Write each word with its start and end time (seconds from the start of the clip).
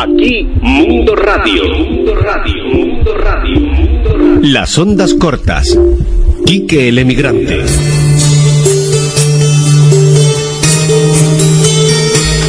Aquí 0.00 0.44
Mundo 0.62 1.16
Radio. 1.16 1.64
Mundo 1.64 2.14
Radio. 2.14 2.64
Mundo 2.72 3.18
Radio. 3.18 3.60
Mundo 3.60 4.16
Radio. 4.16 4.40
Las 4.42 4.78
ondas 4.78 5.12
cortas. 5.14 5.76
Quique 6.46 6.88
el 6.88 7.00
emigrante. 7.00 7.64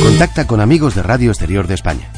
Contacta 0.04 0.46
con 0.46 0.62
amigos 0.62 0.94
de 0.94 1.02
Radio 1.02 1.32
Exterior 1.32 1.66
de 1.66 1.74
España. 1.74 2.12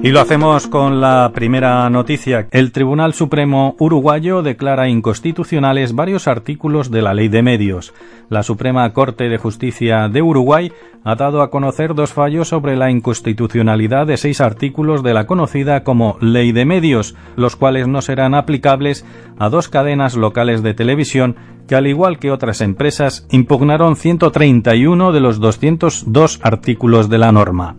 Y 0.05 0.11
lo 0.11 0.21
hacemos 0.21 0.67
con 0.67 1.01
la 1.01 1.31
primera 1.33 1.89
noticia. 1.89 2.47
El 2.51 2.71
Tribunal 2.71 3.15
Supremo 3.15 3.75
uruguayo 3.79 4.43
declara 4.43 4.87
inconstitucionales 4.87 5.95
varios 5.95 6.27
artículos 6.27 6.91
de 6.91 7.01
la 7.01 7.15
Ley 7.15 7.27
de 7.27 7.41
Medios. 7.41 7.91
La 8.29 8.43
Suprema 8.43 8.93
Corte 8.93 9.29
de 9.29 9.39
Justicia 9.39 10.07
de 10.07 10.21
Uruguay 10.21 10.71
ha 11.03 11.15
dado 11.15 11.41
a 11.41 11.49
conocer 11.49 11.95
dos 11.95 12.13
fallos 12.13 12.49
sobre 12.49 12.77
la 12.77 12.91
inconstitucionalidad 12.91 14.05
de 14.05 14.17
seis 14.17 14.41
artículos 14.41 15.01
de 15.01 15.15
la 15.15 15.25
conocida 15.25 15.83
como 15.83 16.19
Ley 16.21 16.51
de 16.51 16.65
Medios, 16.65 17.15
los 17.35 17.55
cuales 17.55 17.87
no 17.87 18.03
serán 18.03 18.35
aplicables 18.35 19.07
a 19.39 19.49
dos 19.49 19.69
cadenas 19.69 20.15
locales 20.15 20.61
de 20.61 20.75
televisión 20.75 21.35
que 21.67 21.73
al 21.73 21.87
igual 21.87 22.19
que 22.19 22.29
otras 22.29 22.61
empresas 22.61 23.25
impugnaron 23.31 23.95
131 23.95 25.11
de 25.11 25.19
los 25.19 25.39
202 25.39 26.41
artículos 26.43 27.09
de 27.09 27.17
la 27.17 27.31
norma. 27.31 27.75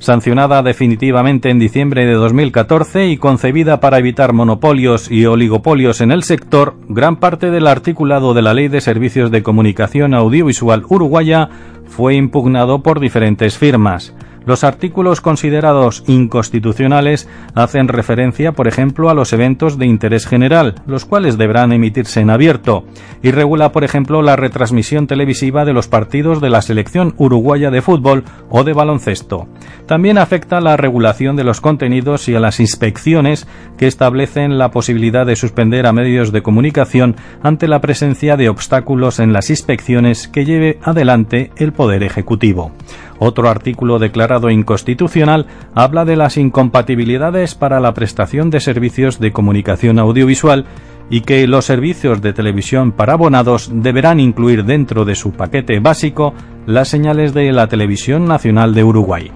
Sancionada 0.00 0.62
definitivamente 0.62 1.50
en 1.50 1.58
diciembre 1.58 2.06
de 2.06 2.14
2014 2.14 3.08
y 3.08 3.18
concebida 3.18 3.80
para 3.80 3.98
evitar 3.98 4.32
monopolios 4.32 5.10
y 5.10 5.26
oligopolios 5.26 6.00
en 6.00 6.10
el 6.10 6.22
sector, 6.22 6.74
gran 6.88 7.16
parte 7.16 7.50
del 7.50 7.66
articulado 7.66 8.32
de 8.32 8.40
la 8.40 8.54
Ley 8.54 8.68
de 8.68 8.80
Servicios 8.80 9.30
de 9.30 9.42
Comunicación 9.42 10.14
Audiovisual 10.14 10.84
Uruguaya 10.88 11.50
fue 11.84 12.14
impugnado 12.14 12.82
por 12.82 12.98
diferentes 12.98 13.58
firmas. 13.58 14.14
Los 14.46 14.64
artículos 14.64 15.20
considerados 15.20 16.02
inconstitucionales 16.06 17.28
hacen 17.54 17.88
referencia, 17.88 18.52
por 18.52 18.68
ejemplo, 18.68 19.10
a 19.10 19.14
los 19.14 19.32
eventos 19.32 19.78
de 19.78 19.86
interés 19.86 20.26
general, 20.26 20.76
los 20.86 21.04
cuales 21.04 21.36
deberán 21.36 21.72
emitirse 21.72 22.20
en 22.20 22.30
abierto, 22.30 22.84
y 23.22 23.30
regula, 23.32 23.72
por 23.72 23.84
ejemplo, 23.84 24.22
la 24.22 24.36
retransmisión 24.36 25.06
televisiva 25.06 25.64
de 25.64 25.72
los 25.72 25.88
partidos 25.88 26.40
de 26.40 26.50
la 26.50 26.62
selección 26.62 27.14
uruguaya 27.18 27.70
de 27.70 27.82
fútbol 27.82 28.24
o 28.48 28.64
de 28.64 28.72
baloncesto. 28.72 29.46
También 29.86 30.18
afecta 30.18 30.60
la 30.60 30.76
regulación 30.76 31.36
de 31.36 31.44
los 31.44 31.60
contenidos 31.60 32.28
y 32.28 32.34
a 32.34 32.40
las 32.40 32.60
inspecciones 32.60 33.46
que 33.76 33.86
establecen 33.86 34.58
la 34.58 34.70
posibilidad 34.70 35.26
de 35.26 35.36
suspender 35.36 35.86
a 35.86 35.92
medios 35.92 36.32
de 36.32 36.42
comunicación 36.42 37.16
ante 37.42 37.68
la 37.68 37.80
presencia 37.80 38.36
de 38.36 38.48
obstáculos 38.48 39.20
en 39.20 39.32
las 39.32 39.50
inspecciones 39.50 40.28
que 40.28 40.44
lleve 40.44 40.78
adelante 40.82 41.50
el 41.56 41.72
Poder 41.72 42.02
Ejecutivo. 42.02 42.72
Otro 43.22 43.50
artículo 43.50 43.98
declarado 43.98 44.48
inconstitucional 44.48 45.44
habla 45.74 46.06
de 46.06 46.16
las 46.16 46.38
incompatibilidades 46.38 47.54
para 47.54 47.78
la 47.78 47.92
prestación 47.92 48.48
de 48.48 48.60
servicios 48.60 49.20
de 49.20 49.30
comunicación 49.30 49.98
audiovisual 49.98 50.64
y 51.10 51.20
que 51.20 51.46
los 51.46 51.66
servicios 51.66 52.22
de 52.22 52.32
televisión 52.32 52.92
para 52.92 53.12
abonados 53.12 53.70
deberán 53.74 54.20
incluir 54.20 54.64
dentro 54.64 55.04
de 55.04 55.16
su 55.16 55.32
paquete 55.32 55.80
básico 55.80 56.32
las 56.64 56.88
señales 56.88 57.34
de 57.34 57.52
la 57.52 57.66
Televisión 57.66 58.24
Nacional 58.24 58.74
de 58.74 58.84
Uruguay. 58.84 59.30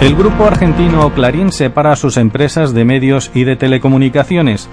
El 0.00 0.14
grupo 0.14 0.44
argentino 0.44 1.12
Clarín 1.12 1.50
separa 1.50 1.96
sus 1.96 2.18
empresas 2.18 2.72
de 2.72 2.84
medios 2.84 3.32
y 3.34 3.42
de 3.42 3.56
telecomunicaciones. 3.56 4.68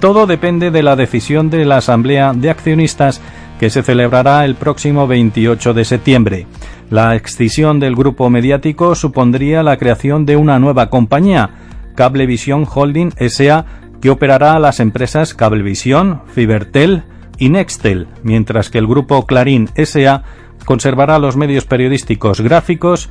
Todo 0.00 0.26
depende 0.26 0.72
de 0.72 0.82
la 0.82 0.96
decisión 0.96 1.48
de 1.48 1.64
la 1.64 1.76
Asamblea 1.76 2.32
de 2.34 2.50
Accionistas 2.50 3.20
que 3.58 3.70
se 3.70 3.82
celebrará 3.82 4.44
el 4.44 4.54
próximo 4.54 5.06
28 5.06 5.74
de 5.74 5.84
septiembre. 5.84 6.46
La 6.90 7.16
excisión 7.16 7.80
del 7.80 7.94
grupo 7.94 8.28
mediático 8.30 8.94
supondría 8.94 9.62
la 9.62 9.76
creación 9.76 10.26
de 10.26 10.36
una 10.36 10.58
nueva 10.58 10.90
compañía, 10.90 11.50
Cablevisión 11.94 12.66
Holding 12.72 13.12
SA, 13.28 13.64
que 14.00 14.10
operará 14.10 14.58
las 14.58 14.80
empresas 14.80 15.34
Cablevisión, 15.34 16.22
Fibertel 16.34 17.04
y 17.38 17.48
Nextel, 17.48 18.08
mientras 18.22 18.68
que 18.68 18.78
el 18.78 18.86
grupo 18.86 19.26
Clarín 19.26 19.68
SA 19.76 20.22
conservará 20.64 21.18
los 21.18 21.36
medios 21.36 21.64
periodísticos 21.64 22.40
gráficos, 22.40 23.10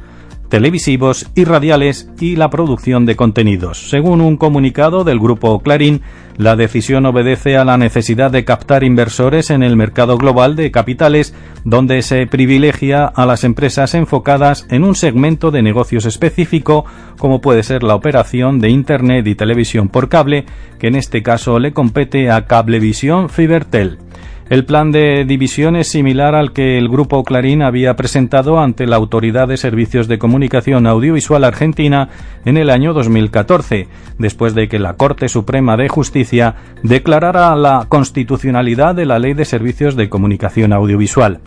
televisivos 0.51 1.31
y 1.33 1.45
radiales 1.45 2.09
y 2.19 2.35
la 2.35 2.49
producción 2.49 3.05
de 3.05 3.15
contenidos. 3.15 3.89
Según 3.89 4.19
un 4.19 4.35
comunicado 4.35 5.05
del 5.05 5.17
grupo 5.17 5.57
Clarín, 5.61 6.01
la 6.35 6.57
decisión 6.57 7.05
obedece 7.05 7.55
a 7.55 7.63
la 7.63 7.77
necesidad 7.77 8.31
de 8.31 8.43
captar 8.43 8.83
inversores 8.83 9.49
en 9.49 9.63
el 9.63 9.77
mercado 9.77 10.17
global 10.17 10.57
de 10.57 10.69
capitales, 10.69 11.33
donde 11.63 12.01
se 12.01 12.27
privilegia 12.27 13.05
a 13.05 13.25
las 13.25 13.45
empresas 13.45 13.93
enfocadas 13.93 14.67
en 14.69 14.83
un 14.83 14.95
segmento 14.95 15.51
de 15.51 15.61
negocios 15.61 16.05
específico, 16.05 16.83
como 17.17 17.39
puede 17.39 17.63
ser 17.63 17.81
la 17.81 17.95
operación 17.95 18.59
de 18.59 18.71
Internet 18.71 19.25
y 19.27 19.35
televisión 19.35 19.87
por 19.87 20.09
cable, 20.09 20.43
que 20.79 20.87
en 20.87 20.95
este 20.95 21.23
caso 21.23 21.59
le 21.59 21.71
compete 21.71 22.29
a 22.29 22.45
Cablevisión 22.45 23.29
Fibertel. 23.29 23.99
El 24.49 24.65
plan 24.65 24.91
de 24.91 25.23
división 25.25 25.77
es 25.77 25.87
similar 25.87 26.35
al 26.35 26.51
que 26.51 26.77
el 26.77 26.89
Grupo 26.89 27.23
Clarín 27.23 27.61
había 27.61 27.95
presentado 27.95 28.59
ante 28.59 28.85
la 28.85 28.97
Autoridad 28.97 29.47
de 29.47 29.55
Servicios 29.55 30.09
de 30.09 30.19
Comunicación 30.19 30.87
Audiovisual 30.87 31.45
Argentina 31.45 32.09
en 32.43 32.57
el 32.57 32.69
año 32.69 32.93
2014, 32.93 33.87
después 34.17 34.53
de 34.53 34.67
que 34.67 34.79
la 34.79 34.95
Corte 34.95 35.29
Suprema 35.29 35.77
de 35.77 35.87
Justicia 35.87 36.55
declarara 36.83 37.55
la 37.55 37.85
constitucionalidad 37.87 38.93
de 38.93 39.05
la 39.05 39.19
Ley 39.19 39.33
de 39.33 39.45
Servicios 39.45 39.95
de 39.95 40.09
Comunicación 40.09 40.73
Audiovisual. 40.73 41.39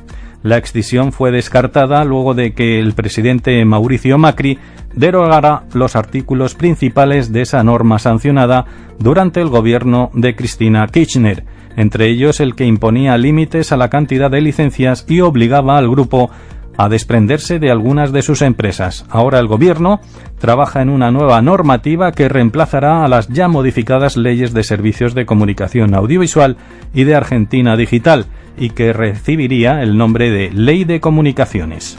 La 0.45 0.59
excisión 0.59 1.13
fue 1.13 1.31
descartada 1.31 2.05
luego 2.05 2.35
de 2.35 2.53
que 2.53 2.79
el 2.79 2.93
presidente 2.93 3.65
Mauricio 3.65 4.19
Macri 4.19 4.59
derogara 4.95 5.65
los 5.73 5.97
artículos 5.97 6.55
principales 6.55 7.33
de 7.33 7.41
esa 7.41 7.65
norma 7.65 7.99
sancionada 7.99 8.67
durante 8.99 9.41
el 9.41 9.49
gobierno 9.49 10.11
de 10.13 10.37
Cristina 10.37 10.87
Kirchner, 10.87 11.45
entre 11.77 12.09
ellos 12.09 12.41
el 12.41 12.55
que 12.55 12.65
imponía 12.65 13.17
límites 13.19 13.73
a 13.73 13.77
la 13.77 13.91
cantidad 13.91 14.31
de 14.31 14.41
licencias 14.41 15.05
y 15.09 15.21
obligaba 15.21 15.79
al 15.79 15.89
grupo 15.89 16.31
a 16.77 16.89
desprenderse 16.89 17.59
de 17.59 17.71
algunas 17.71 18.13
de 18.13 18.23
sus 18.23 18.43
empresas. 18.43 19.05
Ahora 19.09 19.39
el 19.39 19.47
Gobierno 19.47 20.01
trabaja 20.39 20.83
en 20.83 20.89
una 20.89 21.11
nueva 21.11 21.41
normativa 21.43 22.13
que 22.13 22.29
reemplazará 22.29 23.05
a 23.05 23.09
las 23.09 23.29
ya 23.29 23.49
modificadas 23.49 24.17
leyes 24.17 24.53
de 24.53 24.65
servicios 24.65 25.15
de 25.15 25.27
comunicación 25.27 25.95
audiovisual 25.95 26.57
y 26.93 27.05
de 27.05 27.15
Argentina 27.15 27.77
Digital 27.77 28.27
y 28.59 28.71
que 28.71 28.93
recibiría 28.93 29.83
el 29.83 29.97
nombre 29.97 30.31
de 30.31 30.51
Ley 30.53 30.85
de 30.85 31.01
Comunicaciones. 31.01 31.99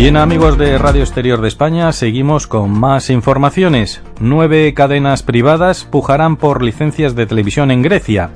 Bien 0.00 0.16
amigos 0.16 0.56
de 0.56 0.78
Radio 0.78 1.02
Exterior 1.02 1.42
de 1.42 1.48
España, 1.48 1.92
seguimos 1.92 2.46
con 2.46 2.70
más 2.70 3.10
informaciones. 3.10 4.00
Nueve 4.18 4.72
cadenas 4.72 5.22
privadas 5.22 5.84
pujarán 5.84 6.38
por 6.38 6.62
licencias 6.62 7.14
de 7.14 7.26
televisión 7.26 7.70
en 7.70 7.82
Grecia. 7.82 8.30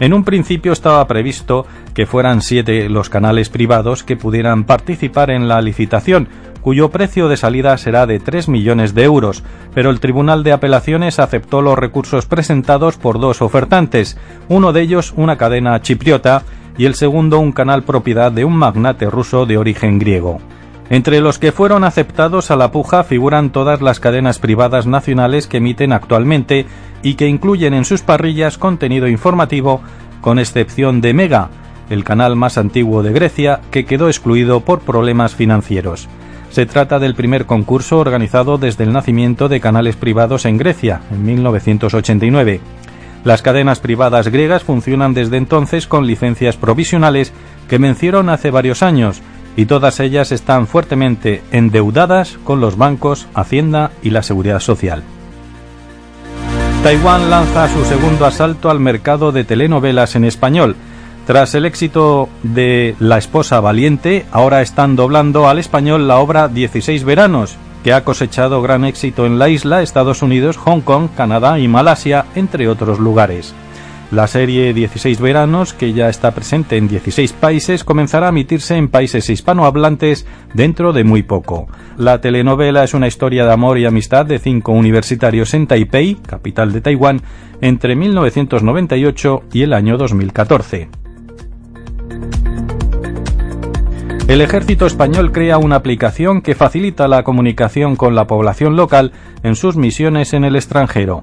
En 0.00 0.12
un 0.12 0.24
principio 0.24 0.72
estaba 0.72 1.06
previsto 1.06 1.66
que 1.94 2.06
fueran 2.06 2.42
siete 2.42 2.88
los 2.88 3.10
canales 3.10 3.48
privados 3.48 4.02
que 4.02 4.16
pudieran 4.16 4.64
participar 4.64 5.30
en 5.30 5.46
la 5.46 5.62
licitación, 5.62 6.26
cuyo 6.62 6.90
precio 6.90 7.28
de 7.28 7.36
salida 7.36 7.78
será 7.78 8.06
de 8.06 8.18
3 8.18 8.48
millones 8.48 8.92
de 8.92 9.04
euros, 9.04 9.44
pero 9.72 9.90
el 9.90 10.00
Tribunal 10.00 10.42
de 10.42 10.50
Apelaciones 10.50 11.20
aceptó 11.20 11.62
los 11.62 11.78
recursos 11.78 12.26
presentados 12.26 12.96
por 12.96 13.20
dos 13.20 13.40
ofertantes, 13.40 14.18
uno 14.48 14.72
de 14.72 14.80
ellos 14.80 15.14
una 15.16 15.36
cadena 15.36 15.80
chipriota 15.80 16.42
y 16.76 16.86
el 16.86 16.96
segundo 16.96 17.38
un 17.38 17.52
canal 17.52 17.84
propiedad 17.84 18.32
de 18.32 18.44
un 18.44 18.56
magnate 18.56 19.08
ruso 19.08 19.46
de 19.46 19.58
origen 19.58 20.00
griego. 20.00 20.40
Entre 20.94 21.20
los 21.20 21.40
que 21.40 21.50
fueron 21.50 21.82
aceptados 21.82 22.52
a 22.52 22.56
la 22.56 22.70
puja 22.70 23.02
figuran 23.02 23.50
todas 23.50 23.82
las 23.82 23.98
cadenas 23.98 24.38
privadas 24.38 24.86
nacionales 24.86 25.48
que 25.48 25.56
emiten 25.56 25.92
actualmente 25.92 26.66
y 27.02 27.14
que 27.14 27.26
incluyen 27.26 27.74
en 27.74 27.84
sus 27.84 28.02
parrillas 28.02 28.58
contenido 28.58 29.08
informativo, 29.08 29.80
con 30.20 30.38
excepción 30.38 31.00
de 31.00 31.12
Mega, 31.12 31.48
el 31.90 32.04
canal 32.04 32.36
más 32.36 32.58
antiguo 32.58 33.02
de 33.02 33.12
Grecia, 33.12 33.60
que 33.72 33.86
quedó 33.86 34.06
excluido 34.06 34.60
por 34.60 34.82
problemas 34.82 35.34
financieros. 35.34 36.06
Se 36.50 36.64
trata 36.64 37.00
del 37.00 37.16
primer 37.16 37.44
concurso 37.44 37.98
organizado 37.98 38.56
desde 38.56 38.84
el 38.84 38.92
nacimiento 38.92 39.48
de 39.48 39.58
canales 39.58 39.96
privados 39.96 40.44
en 40.44 40.58
Grecia, 40.58 41.00
en 41.10 41.24
1989. 41.26 42.60
Las 43.24 43.42
cadenas 43.42 43.80
privadas 43.80 44.28
griegas 44.28 44.62
funcionan 44.62 45.12
desde 45.12 45.38
entonces 45.38 45.88
con 45.88 46.06
licencias 46.06 46.56
provisionales 46.56 47.32
que 47.68 47.78
vencieron 47.78 48.28
hace 48.28 48.52
varios 48.52 48.84
años, 48.84 49.22
y 49.56 49.66
todas 49.66 50.00
ellas 50.00 50.32
están 50.32 50.66
fuertemente 50.66 51.42
endeudadas 51.52 52.38
con 52.44 52.60
los 52.60 52.76
bancos, 52.76 53.26
Hacienda 53.34 53.92
y 54.02 54.10
la 54.10 54.22
Seguridad 54.22 54.60
Social. 54.60 55.02
Taiwán 56.82 57.30
lanza 57.30 57.68
su 57.68 57.84
segundo 57.84 58.26
asalto 58.26 58.68
al 58.70 58.78
mercado 58.78 59.32
de 59.32 59.44
telenovelas 59.44 60.16
en 60.16 60.24
español. 60.24 60.76
Tras 61.26 61.54
el 61.54 61.64
éxito 61.64 62.28
de 62.42 62.94
La 62.98 63.16
esposa 63.16 63.60
valiente, 63.60 64.26
ahora 64.30 64.60
están 64.60 64.94
doblando 64.94 65.48
al 65.48 65.58
español 65.58 66.06
la 66.06 66.18
obra 66.18 66.48
16 66.48 67.04
veranos, 67.04 67.56
que 67.82 67.94
ha 67.94 68.04
cosechado 68.04 68.60
gran 68.60 68.84
éxito 68.84 69.24
en 69.24 69.38
la 69.38 69.48
isla, 69.48 69.80
Estados 69.80 70.20
Unidos, 70.20 70.58
Hong 70.58 70.80
Kong, 70.80 71.08
Canadá 71.16 71.58
y 71.58 71.68
Malasia, 71.68 72.26
entre 72.34 72.68
otros 72.68 72.98
lugares. 72.98 73.54
La 74.14 74.28
serie 74.28 74.72
16 74.72 75.20
veranos, 75.20 75.74
que 75.74 75.92
ya 75.92 76.08
está 76.08 76.30
presente 76.30 76.76
en 76.76 76.86
16 76.86 77.32
países, 77.32 77.82
comenzará 77.82 78.26
a 78.26 78.28
emitirse 78.28 78.76
en 78.76 78.86
países 78.86 79.28
hispanohablantes 79.28 80.24
dentro 80.54 80.92
de 80.92 81.02
muy 81.02 81.24
poco. 81.24 81.66
La 81.98 82.20
telenovela 82.20 82.84
es 82.84 82.94
una 82.94 83.08
historia 83.08 83.44
de 83.44 83.52
amor 83.52 83.76
y 83.76 83.86
amistad 83.86 84.24
de 84.24 84.38
cinco 84.38 84.70
universitarios 84.70 85.52
en 85.54 85.66
Taipei, 85.66 86.14
capital 86.14 86.72
de 86.72 86.80
Taiwán, 86.80 87.22
entre 87.60 87.96
1998 87.96 89.42
y 89.52 89.62
el 89.62 89.72
año 89.72 89.98
2014. 89.98 91.03
El 94.26 94.40
ejército 94.40 94.86
español 94.86 95.32
crea 95.32 95.58
una 95.58 95.76
aplicación 95.76 96.40
que 96.40 96.54
facilita 96.54 97.08
la 97.08 97.24
comunicación 97.24 97.94
con 97.94 98.14
la 98.14 98.26
población 98.26 98.74
local 98.74 99.12
en 99.42 99.54
sus 99.54 99.76
misiones 99.76 100.32
en 100.32 100.44
el 100.44 100.56
extranjero. 100.56 101.22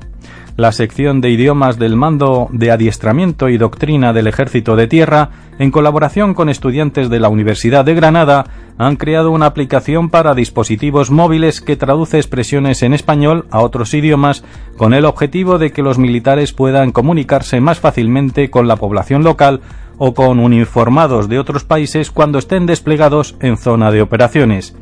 La 0.56 0.72
sección 0.72 1.20
de 1.20 1.32
idiomas 1.32 1.80
del 1.80 1.96
Mando 1.96 2.48
de 2.52 2.70
Adiestramiento 2.70 3.50
y 3.50 3.58
Doctrina 3.58 4.14
del 4.14 4.28
Ejército 4.28 4.76
de 4.76 4.86
Tierra, 4.86 5.32
en 5.58 5.72
colaboración 5.72 6.36
con 6.36 6.48
estudiantes 6.48 7.10
de 7.10 7.20
la 7.20 7.30
Universidad 7.30 7.86
de 7.86 7.96
Granada, 7.96 8.46
han 8.78 8.98
creado 8.98 9.32
una 9.32 9.48
aplicación 9.48 10.10
para 10.10 10.36
dispositivos 10.36 11.10
móviles 11.10 11.60
que 11.60 11.78
traduce 11.78 12.18
expresiones 12.18 12.84
en 12.84 12.94
español 12.94 13.48
a 13.50 13.62
otros 13.62 13.96
idiomas 13.96 14.44
con 14.78 14.94
el 14.94 15.06
objetivo 15.06 15.58
de 15.58 15.72
que 15.72 15.82
los 15.82 15.98
militares 15.98 16.54
puedan 16.54 16.92
comunicarse 16.92 17.62
más 17.62 17.80
fácilmente 17.80 18.52
con 18.52 18.68
la 18.68 18.76
población 18.76 19.24
local 19.24 19.62
o 20.04 20.16
con 20.16 20.40
uniformados 20.40 21.30
de 21.30 21.38
otros 21.38 21.64
países 21.64 22.10
cuando 22.10 22.40
estén 22.40 22.66
desplegados 22.66 23.36
en 23.40 23.56
zona 23.56 23.92
de 23.92 24.02
operaciones. 24.02 24.76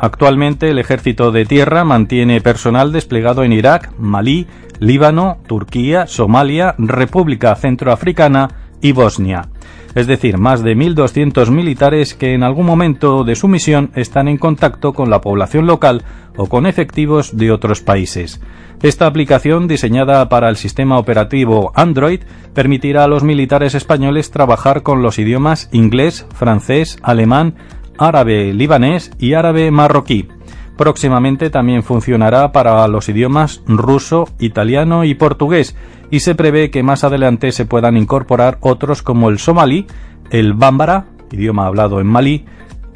Actualmente 0.00 0.68
el 0.68 0.80
ejército 0.80 1.30
de 1.30 1.44
tierra 1.46 1.84
mantiene 1.84 2.40
personal 2.40 2.90
desplegado 2.90 3.44
en 3.44 3.52
Irak, 3.52 3.92
Malí, 3.98 4.48
Líbano, 4.80 5.38
Turquía, 5.46 6.08
Somalia, 6.08 6.74
República 6.76 7.54
Centroafricana 7.54 8.48
y 8.80 8.90
Bosnia. 8.90 9.48
Es 9.94 10.06
decir, 10.06 10.38
más 10.38 10.62
de 10.62 10.76
1.200 10.76 11.50
militares 11.50 12.14
que 12.14 12.34
en 12.34 12.42
algún 12.42 12.66
momento 12.66 13.24
de 13.24 13.36
su 13.36 13.46
misión 13.48 13.90
están 13.94 14.28
en 14.28 14.38
contacto 14.38 14.92
con 14.92 15.08
la 15.08 15.20
población 15.20 15.66
local 15.66 16.02
o 16.36 16.48
con 16.48 16.66
efectivos 16.66 17.36
de 17.36 17.52
otros 17.52 17.80
países. 17.80 18.40
Esta 18.82 19.06
aplicación, 19.06 19.68
diseñada 19.68 20.28
para 20.28 20.48
el 20.48 20.56
sistema 20.56 20.98
operativo 20.98 21.72
Android, 21.74 22.20
permitirá 22.54 23.04
a 23.04 23.08
los 23.08 23.22
militares 23.22 23.74
españoles 23.74 24.30
trabajar 24.30 24.82
con 24.82 25.00
los 25.00 25.18
idiomas 25.18 25.68
inglés, 25.72 26.26
francés, 26.34 26.98
alemán, 27.02 27.54
árabe 27.96 28.52
libanés 28.52 29.12
y 29.18 29.34
árabe 29.34 29.70
marroquí. 29.70 30.28
Próximamente 30.76 31.50
también 31.50 31.82
funcionará 31.82 32.50
para 32.52 32.86
los 32.88 33.08
idiomas 33.08 33.62
ruso, 33.66 34.28
italiano 34.38 35.04
y 35.04 35.14
portugués, 35.14 35.76
y 36.10 36.20
se 36.20 36.34
prevé 36.34 36.70
que 36.70 36.82
más 36.82 37.04
adelante 37.04 37.52
se 37.52 37.64
puedan 37.64 37.96
incorporar 37.96 38.58
otros 38.60 39.02
como 39.02 39.30
el 39.30 39.38
somalí, 39.38 39.86
el 40.30 40.52
bámbara, 40.54 41.06
idioma 41.30 41.66
hablado 41.66 42.00
en 42.00 42.06
Malí, 42.06 42.44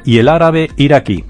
y 0.03 0.17
el 0.17 0.27
árabe 0.27 0.71
iraquí. 0.77 1.23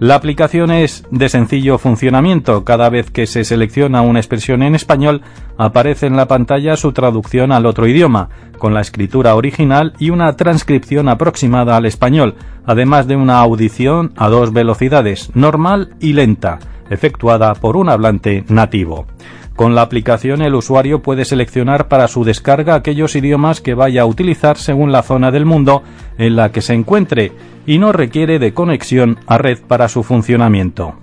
La 0.00 0.14
aplicación 0.14 0.70
es 0.70 1.04
de 1.10 1.28
sencillo 1.28 1.76
funcionamiento. 1.76 2.64
Cada 2.64 2.88
vez 2.88 3.10
que 3.10 3.26
se 3.26 3.44
selecciona 3.44 4.00
una 4.00 4.18
expresión 4.18 4.62
en 4.62 4.74
español, 4.74 5.20
aparece 5.58 6.06
en 6.06 6.16
la 6.16 6.26
pantalla 6.26 6.76
su 6.76 6.92
traducción 6.92 7.52
al 7.52 7.66
otro 7.66 7.86
idioma, 7.86 8.30
con 8.56 8.72
la 8.72 8.80
escritura 8.80 9.34
original 9.34 9.92
y 9.98 10.08
una 10.08 10.34
transcripción 10.36 11.06
aproximada 11.10 11.76
al 11.76 11.84
español, 11.84 12.36
además 12.70 13.08
de 13.08 13.16
una 13.16 13.40
audición 13.40 14.12
a 14.16 14.28
dos 14.28 14.52
velocidades, 14.52 15.32
normal 15.34 15.96
y 15.98 16.12
lenta, 16.12 16.60
efectuada 16.88 17.52
por 17.54 17.76
un 17.76 17.88
hablante 17.88 18.44
nativo. 18.48 19.06
Con 19.56 19.74
la 19.74 19.82
aplicación 19.82 20.40
el 20.40 20.54
usuario 20.54 21.02
puede 21.02 21.24
seleccionar 21.24 21.88
para 21.88 22.06
su 22.06 22.22
descarga 22.22 22.76
aquellos 22.76 23.16
idiomas 23.16 23.60
que 23.60 23.74
vaya 23.74 24.02
a 24.02 24.06
utilizar 24.06 24.56
según 24.56 24.92
la 24.92 25.02
zona 25.02 25.32
del 25.32 25.46
mundo 25.46 25.82
en 26.16 26.36
la 26.36 26.52
que 26.52 26.60
se 26.60 26.74
encuentre 26.74 27.32
y 27.66 27.78
no 27.78 27.90
requiere 27.90 28.38
de 28.38 28.54
conexión 28.54 29.18
a 29.26 29.36
red 29.36 29.58
para 29.66 29.88
su 29.88 30.04
funcionamiento. 30.04 30.94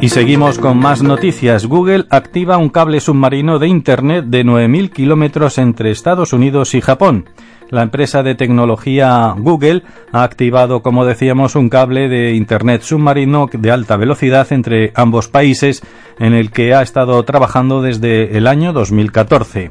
Y 0.00 0.08
seguimos 0.08 0.58
con 0.58 0.78
más 0.78 1.02
noticias. 1.02 1.64
Google 1.64 2.06
activa 2.10 2.58
un 2.58 2.70
cable 2.70 3.00
submarino 3.00 3.60
de 3.60 3.68
Internet 3.68 4.26
de 4.26 4.44
9.000 4.44 4.90
kilómetros 4.90 5.58
entre 5.58 5.92
Estados 5.92 6.32
Unidos 6.32 6.74
y 6.74 6.80
Japón. 6.80 7.26
La 7.70 7.82
empresa 7.82 8.22
de 8.22 8.36
tecnología 8.36 9.34
Google 9.36 9.82
ha 10.12 10.22
activado, 10.22 10.82
como 10.82 11.04
decíamos, 11.04 11.56
un 11.56 11.68
cable 11.68 12.08
de 12.08 12.34
Internet 12.34 12.82
submarino 12.82 13.48
de 13.52 13.70
alta 13.72 13.96
velocidad 13.96 14.46
entre 14.52 14.92
ambos 14.94 15.26
países 15.28 15.82
en 16.20 16.32
el 16.32 16.52
que 16.52 16.74
ha 16.74 16.82
estado 16.82 17.20
trabajando 17.24 17.82
desde 17.82 18.38
el 18.38 18.46
año 18.46 18.72
2014. 18.72 19.70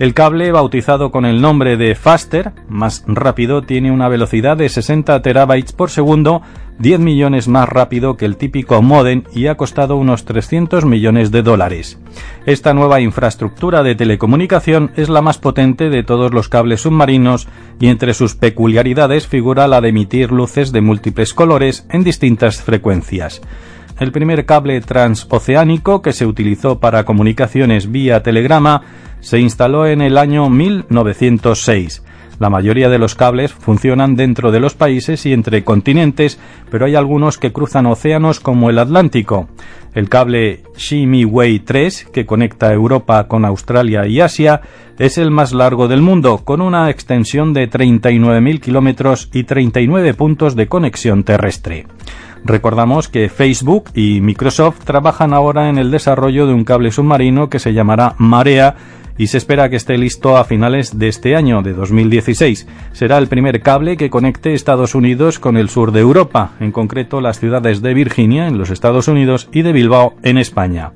El 0.00 0.14
cable, 0.14 0.50
bautizado 0.50 1.10
con 1.12 1.24
el 1.24 1.40
nombre 1.40 1.76
de 1.76 1.94
Faster, 1.94 2.52
más 2.68 3.04
rápido, 3.06 3.62
tiene 3.62 3.92
una 3.92 4.08
velocidad 4.08 4.56
de 4.56 4.68
60 4.68 5.22
terabytes 5.22 5.72
por 5.72 5.90
segundo, 5.90 6.42
10 6.78 7.00
millones 7.00 7.48
más 7.48 7.68
rápido 7.68 8.16
que 8.16 8.24
el 8.24 8.36
típico 8.36 8.80
modem 8.82 9.22
y 9.32 9.46
ha 9.46 9.56
costado 9.56 9.96
unos 9.96 10.24
300 10.24 10.84
millones 10.84 11.30
de 11.30 11.42
dólares. 11.42 11.98
Esta 12.46 12.74
nueva 12.74 13.00
infraestructura 13.00 13.82
de 13.82 13.94
telecomunicación 13.94 14.90
es 14.96 15.08
la 15.08 15.22
más 15.22 15.38
potente 15.38 15.90
de 15.90 16.02
todos 16.02 16.34
los 16.34 16.48
cables 16.48 16.82
submarinos 16.82 17.48
y 17.80 17.88
entre 17.88 18.14
sus 18.14 18.34
peculiaridades 18.34 19.26
figura 19.26 19.68
la 19.68 19.80
de 19.80 19.90
emitir 19.90 20.32
luces 20.32 20.72
de 20.72 20.80
múltiples 20.80 21.34
colores 21.34 21.86
en 21.90 22.04
distintas 22.04 22.60
frecuencias 22.62 23.40
el 24.00 24.12
primer 24.12 24.44
cable 24.44 24.80
transoceánico 24.80 26.02
que 26.02 26.12
se 26.12 26.26
utilizó 26.26 26.80
para 26.80 27.04
comunicaciones 27.04 27.90
vía 27.90 28.22
telegrama 28.22 28.82
se 29.20 29.38
instaló 29.38 29.86
en 29.86 30.02
el 30.02 30.18
año 30.18 30.50
1906. 30.50 32.03
La 32.44 32.50
mayoría 32.50 32.90
de 32.90 32.98
los 32.98 33.14
cables 33.14 33.54
funcionan 33.54 34.16
dentro 34.16 34.52
de 34.52 34.60
los 34.60 34.74
países 34.74 35.24
y 35.24 35.32
entre 35.32 35.64
continentes, 35.64 36.38
pero 36.70 36.84
hay 36.84 36.94
algunos 36.94 37.38
que 37.38 37.54
cruzan 37.54 37.86
océanos 37.86 38.38
como 38.38 38.68
el 38.68 38.78
Atlántico. 38.78 39.48
El 39.94 40.10
cable 40.10 40.62
Shimiway 40.76 41.60
3, 41.60 42.08
que 42.12 42.26
conecta 42.26 42.70
Europa 42.70 43.28
con 43.28 43.46
Australia 43.46 44.06
y 44.06 44.20
Asia, 44.20 44.60
es 44.98 45.16
el 45.16 45.30
más 45.30 45.54
largo 45.54 45.88
del 45.88 46.02
mundo, 46.02 46.42
con 46.44 46.60
una 46.60 46.90
extensión 46.90 47.54
de 47.54 47.70
39.000 47.70 48.60
kilómetros 48.60 49.30
y 49.32 49.44
39 49.44 50.12
puntos 50.12 50.54
de 50.54 50.66
conexión 50.66 51.24
terrestre. 51.24 51.86
Recordamos 52.44 53.08
que 53.08 53.30
Facebook 53.30 53.84
y 53.94 54.20
Microsoft 54.20 54.84
trabajan 54.84 55.32
ahora 55.32 55.70
en 55.70 55.78
el 55.78 55.90
desarrollo 55.90 56.46
de 56.46 56.52
un 56.52 56.64
cable 56.64 56.90
submarino 56.90 57.48
que 57.48 57.58
se 57.58 57.72
llamará 57.72 58.16
Marea 58.18 58.76
y 59.16 59.28
se 59.28 59.38
espera 59.38 59.68
que 59.68 59.76
esté 59.76 59.96
listo 59.96 60.36
a 60.36 60.44
finales 60.44 60.98
de 60.98 61.08
este 61.08 61.36
año, 61.36 61.62
de 61.62 61.72
2016. 61.72 62.66
Será 62.92 63.18
el 63.18 63.28
primer 63.28 63.60
cable 63.62 63.96
que 63.96 64.10
conecte 64.10 64.54
Estados 64.54 64.94
Unidos 64.94 65.38
con 65.38 65.56
el 65.56 65.68
sur 65.68 65.92
de 65.92 66.00
Europa, 66.00 66.52
en 66.60 66.72
concreto 66.72 67.20
las 67.20 67.38
ciudades 67.38 67.82
de 67.82 67.94
Virginia, 67.94 68.48
en 68.48 68.58
los 68.58 68.70
Estados 68.70 69.08
Unidos, 69.08 69.48
y 69.52 69.62
de 69.62 69.72
Bilbao, 69.72 70.14
en 70.22 70.38
España. 70.38 70.92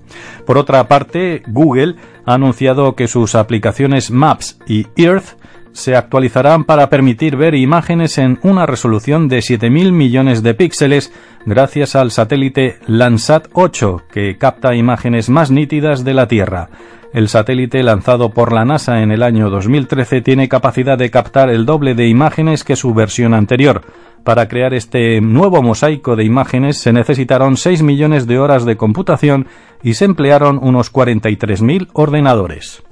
Por 0.47 0.59
otra 0.59 0.89
parte, 0.89 1.43
Google 1.47 1.97
ha 2.25 2.35
anunciado 2.35 2.95
que 2.95 3.09
sus 3.09 3.35
aplicaciones 3.35 4.11
Maps 4.11 4.59
y 4.67 4.87
Earth 4.97 5.39
se 5.73 5.97
actualizarán 5.97 6.65
para 6.65 6.89
permitir 6.91 7.37
ver 7.37 7.55
imágenes 7.55 8.19
en 8.19 8.39
una 8.43 8.67
resolución 8.67 9.29
de 9.29 9.39
7.000 9.39 9.93
millones 9.93 10.43
de 10.43 10.55
píxeles 10.55 11.13
gracias 11.47 11.97
al 11.97 12.11
satélite 12.11 12.79
Landsat 12.87 13.49
8, 13.53 14.03
que 14.11 14.37
capta 14.39 14.75
imágenes 14.75 15.29
más 15.29 15.51
nítidas 15.51 16.05
de 16.05 16.15
la 16.15 16.29
Tierra. 16.29 16.71
El 17.13 17.29
satélite 17.29 17.83
lanzado 17.83 18.31
por 18.31 18.53
la 18.53 18.65
NASA 18.67 19.03
en 19.03 19.11
el 19.11 19.23
año 19.23 19.49
2013 19.49 20.21
tiene 20.21 20.49
capacidad 20.49 20.99
de 20.99 21.11
captar 21.11 21.49
el 21.49 21.65
doble 21.65 21.95
de 21.95 22.07
imágenes 22.07 22.65
que 22.65 22.77
su 22.77 22.93
versión 22.93 23.33
anterior. 23.33 23.83
Para 24.25 24.47
crear 24.47 24.75
este 24.75 25.21
nuevo 25.23 25.63
mosaico 25.63 26.17
de 26.17 26.25
imágenes 26.25 26.77
se 26.77 26.93
necesitaron 26.93 27.57
6 27.57 27.83
millones 27.83 28.27
de 28.27 28.39
horas 28.39 28.67
de 28.67 28.77
computación 28.77 29.47
y 29.83 29.95
se 29.95 30.05
emplearon 30.05 30.59
unos 30.61 30.93
43.000 30.93 31.89
ordenadores. 31.95 32.83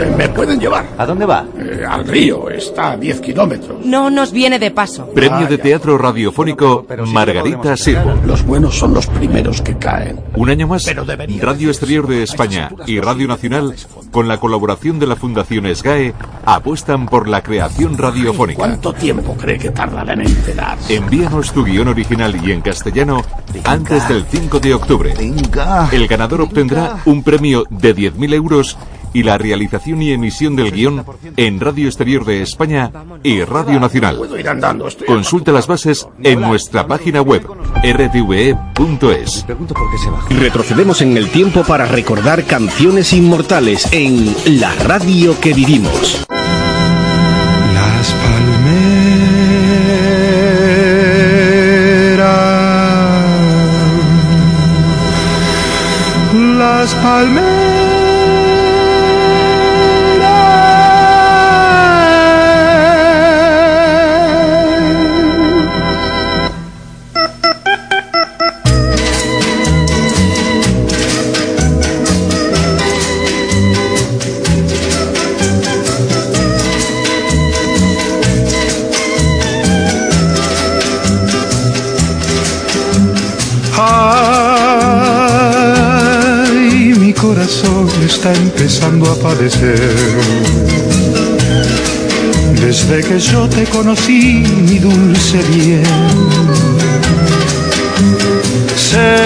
Eh, 0.00 0.10
¿Me 0.16 0.28
pueden 0.30 0.58
llevar? 0.58 0.86
¿A 0.96 1.04
dónde 1.04 1.26
va? 1.26 1.44
Eh, 1.58 1.84
al 1.86 2.06
río, 2.06 2.48
está 2.48 2.92
a 2.92 2.96
10 2.96 3.20
kilómetros. 3.20 3.84
No 3.84 4.08
nos 4.08 4.32
viene 4.32 4.58
de 4.58 4.70
paso. 4.70 5.06
Premio 5.14 5.46
de 5.46 5.58
Teatro 5.58 5.98
Radiofónico 5.98 6.86
Margarita 7.06 7.76
Sirvo. 7.76 8.14
Los 8.24 8.44
buenos 8.46 8.78
son 8.78 8.94
los 8.94 9.06
primeros 9.06 9.60
que 9.60 9.76
caen. 9.76 10.18
Un 10.36 10.48
año 10.48 10.66
más, 10.66 10.86
Radio 11.40 11.68
Exterior 11.68 12.06
de 12.06 12.22
España 12.22 12.70
y 12.86 12.98
Radio 13.00 13.28
Nacional, 13.28 13.74
con 14.10 14.26
la 14.26 14.38
colaboración 14.38 14.98
de 14.98 15.06
la 15.06 15.16
Fundación 15.16 15.66
SGAE, 15.74 16.14
apuestan 16.46 17.04
por 17.06 17.28
la 17.28 17.42
creación 17.42 17.98
radiofónica. 17.98 18.58
¿Cuánto 18.58 18.94
tiempo 18.94 19.36
cree 19.36 19.58
que 19.58 19.70
tardarán 19.70 20.22
en 20.22 20.28
enterarse? 20.28 20.96
Envíanos 20.96 21.52
tu 21.52 21.62
guion 21.62 21.88
original 21.88 22.34
y 22.42 22.52
en 22.52 22.62
castellano 22.62 23.22
antes 23.64 24.08
del 24.08 24.24
5 24.24 24.60
de 24.60 24.72
octubre. 24.74 25.14
El 25.92 26.08
ganador 26.08 26.40
obtendrá 26.40 27.02
un 27.04 27.22
premio 27.22 27.64
de 27.68 27.94
10.000 27.94 28.34
euros 28.34 28.78
y 29.12 29.22
la 29.22 29.38
realización 29.38 30.02
y 30.02 30.12
emisión 30.12 30.56
del 30.56 30.72
guion 30.72 31.04
en 31.36 31.60
Radio 31.60 31.86
Exterior 31.86 32.24
de 32.24 32.42
España 32.42 32.90
y 33.22 33.42
Radio 33.42 33.80
Nacional. 33.80 34.20
Consulta 35.06 35.52
las 35.52 35.66
bases 35.66 36.08
en 36.22 36.40
nuestra 36.40 36.86
página 36.86 37.22
web 37.22 37.46
rtve.es. 37.82 39.46
Retrocedemos 40.30 41.02
en 41.02 41.16
el 41.16 41.30
tiempo 41.30 41.64
para 41.64 41.86
recordar 41.86 42.44
canciones 42.44 43.12
inmortales 43.12 43.88
en 43.92 44.34
La 44.60 44.74
Radio 44.76 45.38
que 45.40 45.52
vivimos. 45.52 46.26
Las 47.74 48.12
palmeras. 48.12 48.70
Las 56.58 56.94
palmeras. 56.94 57.49
Empezando 88.70 89.10
a 89.10 89.16
padecer. 89.16 89.96
Desde 92.54 93.02
que 93.02 93.18
yo 93.18 93.48
te 93.48 93.64
conocí, 93.64 94.44
mi 94.68 94.78
dulce 94.78 95.38
bien, 95.52 95.82
sé 98.76 99.16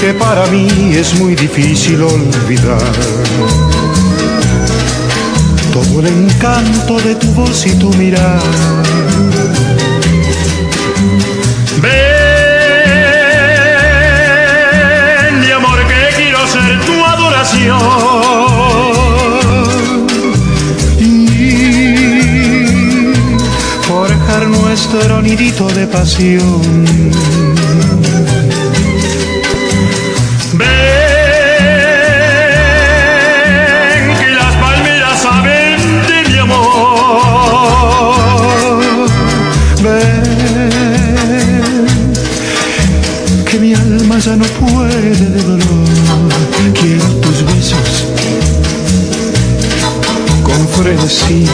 que 0.00 0.14
para 0.14 0.46
mí 0.46 0.94
es 0.96 1.12
muy 1.20 1.34
difícil 1.34 2.00
olvidar 2.02 2.92
todo 5.74 6.00
el 6.00 6.06
encanto 6.06 6.98
de 7.00 7.14
tu 7.16 7.26
voz 7.32 7.66
y 7.66 7.72
tu 7.72 7.90
mirar 7.94 8.40
nuestro 24.72 25.20
nidito 25.20 25.66
de 25.66 25.86
pasión. 25.86 26.62
Ven 30.54 30.68
que 34.18 34.28
las 34.30 34.54
palmeras 34.56 35.20
saben 35.20 35.78
de 36.08 36.24
mi 36.26 36.38
amor. 36.38 38.16
Ven 39.82 40.64
que 43.44 43.58
mi 43.58 43.74
alma 43.74 44.18
ya 44.20 44.36
no 44.36 44.46
puede 44.46 45.14
de 45.14 45.42
dolor. 45.42 45.86
Quiero 46.80 47.08
tus 47.20 47.44
besos 47.44 48.06
con 50.46 50.66
frenesí. 50.68 51.46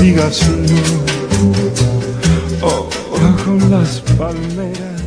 Digas 0.00 0.42
no, 2.60 2.66
oh, 2.66 2.88
con 3.44 3.70
las 3.70 4.00
palmeras. 4.18 5.02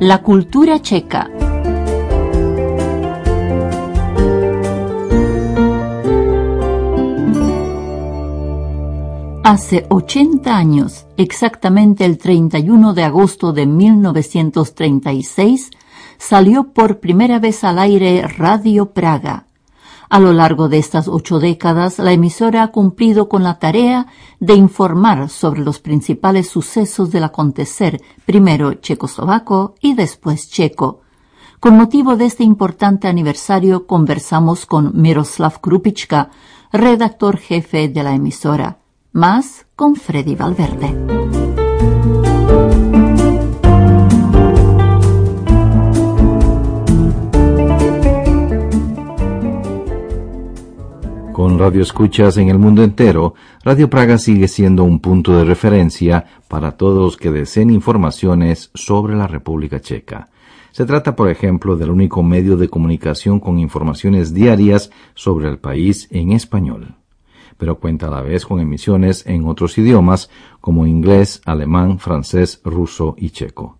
La 0.00 0.22
cultura 0.22 0.80
checa. 0.80 1.28
Hace 9.42 9.86
80 9.88 10.56
años, 10.56 11.06
exactamente 11.16 12.04
el 12.04 12.18
31 12.18 12.94
de 12.94 13.02
agosto 13.02 13.52
de 13.52 13.66
1936, 13.66 15.70
salió 16.20 16.72
por 16.72 17.00
primera 17.00 17.38
vez 17.38 17.64
al 17.64 17.78
aire 17.78 18.22
Radio 18.28 18.92
Praga. 18.92 19.46
A 20.10 20.20
lo 20.20 20.32
largo 20.32 20.68
de 20.68 20.78
estas 20.78 21.08
ocho 21.08 21.40
décadas, 21.40 21.98
la 21.98 22.12
emisora 22.12 22.62
ha 22.62 22.68
cumplido 22.68 23.28
con 23.28 23.42
la 23.42 23.58
tarea 23.58 24.06
de 24.38 24.54
informar 24.54 25.30
sobre 25.30 25.62
los 25.62 25.78
principales 25.78 26.48
sucesos 26.48 27.10
del 27.10 27.24
acontecer, 27.24 28.02
primero 28.26 28.74
checoslovaco 28.74 29.74
y 29.80 29.94
después 29.94 30.50
checo. 30.50 31.00
Con 31.58 31.76
motivo 31.76 32.16
de 32.16 32.26
este 32.26 32.44
importante 32.44 33.08
aniversario 33.08 33.86
conversamos 33.86 34.66
con 34.66 34.92
Miroslav 35.00 35.60
Krupichka, 35.60 36.30
redactor 36.70 37.38
jefe 37.38 37.88
de 37.88 38.02
la 38.02 38.14
emisora 38.14 38.78
más 39.12 39.66
con 39.74 39.96
Freddy 39.96 40.36
Valverde. 40.36 41.49
Radio 51.60 51.82
escuchas 51.82 52.38
en 52.38 52.48
el 52.48 52.58
mundo 52.58 52.82
entero, 52.82 53.34
Radio 53.62 53.90
Praga 53.90 54.16
sigue 54.16 54.48
siendo 54.48 54.82
un 54.82 54.98
punto 54.98 55.36
de 55.36 55.44
referencia 55.44 56.24
para 56.48 56.72
todos 56.72 57.04
los 57.04 57.16
que 57.18 57.30
deseen 57.30 57.68
informaciones 57.68 58.70
sobre 58.72 59.14
la 59.14 59.26
República 59.26 59.78
Checa. 59.78 60.30
Se 60.72 60.86
trata, 60.86 61.14
por 61.14 61.28
ejemplo, 61.28 61.76
del 61.76 61.90
único 61.90 62.22
medio 62.22 62.56
de 62.56 62.70
comunicación 62.70 63.40
con 63.40 63.58
informaciones 63.58 64.32
diarias 64.32 64.90
sobre 65.14 65.48
el 65.48 65.58
país 65.58 66.08
en 66.10 66.32
español 66.32 66.94
pero 67.58 67.78
cuenta 67.78 68.06
a 68.06 68.10
la 68.10 68.22
vez 68.22 68.46
con 68.46 68.58
emisiones 68.58 69.26
en 69.26 69.46
otros 69.46 69.76
idiomas 69.76 70.30
como 70.62 70.86
inglés, 70.86 71.42
alemán, 71.44 71.98
francés, 71.98 72.62
ruso 72.64 73.14
y 73.18 73.30
checo. 73.30 73.76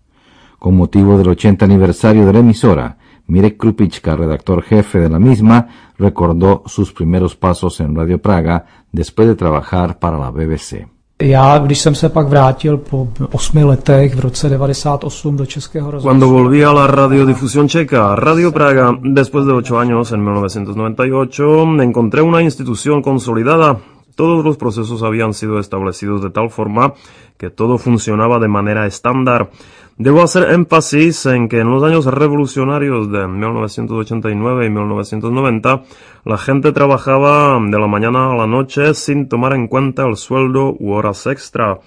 Con 0.58 0.76
motivo 0.76 1.16
del 1.16 1.28
80 1.28 1.64
aniversario 1.64 2.26
de 2.26 2.32
la 2.34 2.40
emisora, 2.40 2.98
Mirek 3.30 3.56
Krupichka, 3.56 4.16
redactor 4.16 4.62
jefe 4.62 4.98
de 4.98 5.08
la 5.08 5.18
misma, 5.18 5.68
recordó 5.98 6.62
sus 6.66 6.92
primeros 6.92 7.36
pasos 7.36 7.80
en 7.80 7.94
Radio 7.94 8.18
Praga 8.18 8.64
después 8.92 9.28
de 9.28 9.36
trabajar 9.36 9.98
para 9.98 10.18
la 10.18 10.30
BBC. 10.30 10.86
Já, 11.22 11.58
když 11.58 11.80
jsem 11.80 11.94
se 11.94 12.08
pak 12.08 12.28
vrátil 12.28 12.76
po 12.78 13.08
osmi 13.32 13.64
letech 13.64 14.14
v 14.14 14.20
roce 14.20 14.48
98 14.48 15.36
do 15.36 15.46
Českého 15.46 15.90
rozhlasu. 15.90 16.08
Cuando 16.08 16.28
volví 16.28 16.64
a 16.64 16.72
la 16.72 16.86
radiodifusión 16.86 17.68
checa, 17.68 18.14
Radio 18.14 18.52
Praga, 18.52 18.94
después 19.02 19.46
de 19.46 19.52
ocho 19.52 19.78
años, 19.78 20.12
en 20.12 20.20
1998, 20.20 21.82
encontré 21.82 22.22
una 22.22 22.40
institución 22.40 23.02
consolidada. 23.02 23.76
Todos 24.14 24.44
los 24.44 24.56
procesos 24.56 25.02
habían 25.02 25.34
sido 25.34 25.58
establecidos 25.58 26.22
de 26.22 26.30
tal 26.30 26.50
forma 26.50 26.94
que 27.36 27.50
todo 27.50 27.78
funcionaba 27.78 28.38
de 28.38 28.48
manera 28.48 28.86
estándar. 28.86 29.50
Debo 29.96 30.22
hacer 30.22 30.50
énfasis 30.50 31.26
en 31.26 31.48
que 31.48 31.60
en 31.60 31.70
los 31.70 31.82
años 31.82 32.06
revolucionarios 32.06 33.12
de 33.12 33.26
1989 33.26 34.66
y 34.66 34.70
1990, 34.70 35.82
la 36.24 36.38
gente 36.38 36.72
trabajaba 36.72 37.58
de 37.60 37.78
la 37.78 37.86
mañana 37.86 38.32
a 38.32 38.34
la 38.34 38.46
noche 38.46 38.94
sin 38.94 39.28
tomar 39.28 39.52
en 39.52 39.68
cuenta 39.68 40.06
el 40.06 40.16
sueldo 40.16 40.74
u 40.78 40.92
horas 40.92 41.26
extra. 41.26 41.80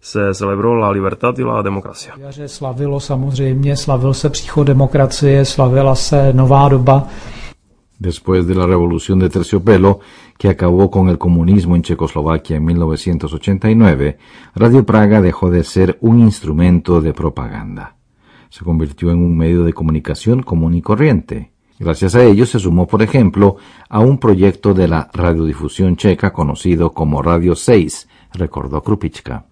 Se 0.00 0.32
celebró 0.32 0.78
la 0.78 0.90
libertad 0.90 1.34
y 1.36 1.42
la 1.42 1.62
democracia. 1.62 2.14
Slavilo 2.46 2.98
samozřejmě, 2.98 3.76
slavil 3.76 4.14
se 4.14 4.30
příchod 4.30 4.66
demokracie, 4.66 5.44
slavila 5.44 5.94
se 5.94 6.32
nová 6.32 6.70
doba. 6.70 7.06
Después 7.98 8.46
de 8.46 8.54
la 8.54 8.66
revolución 8.66 9.18
de 9.18 9.28
terciopelo, 9.28 10.00
que 10.40 10.48
acabó 10.48 10.90
con 10.90 11.10
el 11.10 11.18
comunismo 11.18 11.76
en 11.76 11.82
Checoslovaquia 11.82 12.56
en 12.56 12.64
1989, 12.64 14.16
Radio 14.54 14.86
Praga 14.86 15.20
dejó 15.20 15.50
de 15.50 15.62
ser 15.64 15.98
un 16.00 16.20
instrumento 16.20 17.02
de 17.02 17.12
propaganda. 17.12 17.96
Se 18.48 18.64
convirtió 18.64 19.10
en 19.10 19.18
un 19.18 19.36
medio 19.36 19.64
de 19.64 19.74
comunicación 19.74 20.42
común 20.42 20.72
y 20.76 20.80
corriente. 20.80 21.52
Gracias 21.78 22.14
a 22.14 22.24
ello 22.24 22.46
se 22.46 22.58
sumó, 22.58 22.86
por 22.86 23.02
ejemplo, 23.02 23.56
a 23.90 24.00
un 24.00 24.16
proyecto 24.16 24.72
de 24.72 24.88
la 24.88 25.10
radiodifusión 25.12 25.96
checa 25.96 26.32
conocido 26.32 26.92
como 26.92 27.20
Radio 27.20 27.54
6, 27.54 28.08
recordó 28.32 28.82
Krupička. 28.82 29.44